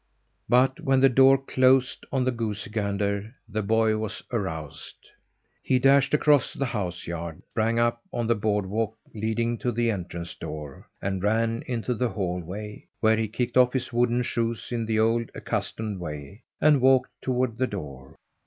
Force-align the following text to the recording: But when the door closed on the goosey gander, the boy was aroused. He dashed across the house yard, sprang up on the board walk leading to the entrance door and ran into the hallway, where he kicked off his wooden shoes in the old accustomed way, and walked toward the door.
But 0.49 0.79
when 0.79 0.99
the 0.99 1.09
door 1.09 1.37
closed 1.37 2.07
on 2.11 2.23
the 2.25 2.31
goosey 2.31 2.71
gander, 2.71 3.35
the 3.47 3.61
boy 3.61 3.97
was 3.97 4.23
aroused. 4.31 4.95
He 5.61 5.77
dashed 5.77 6.15
across 6.15 6.53
the 6.55 6.65
house 6.65 7.05
yard, 7.05 7.43
sprang 7.51 7.77
up 7.77 8.01
on 8.11 8.25
the 8.25 8.33
board 8.33 8.65
walk 8.65 8.97
leading 9.13 9.59
to 9.59 9.71
the 9.71 9.91
entrance 9.91 10.33
door 10.33 10.87
and 11.03 11.21
ran 11.21 11.61
into 11.67 11.93
the 11.93 12.09
hallway, 12.09 12.87
where 12.99 13.15
he 13.17 13.27
kicked 13.27 13.57
off 13.57 13.73
his 13.73 13.93
wooden 13.93 14.23
shoes 14.23 14.69
in 14.71 14.87
the 14.87 14.97
old 14.99 15.29
accustomed 15.35 15.99
way, 15.99 16.45
and 16.59 16.81
walked 16.81 17.11
toward 17.21 17.59
the 17.59 17.67
door. 17.67 18.15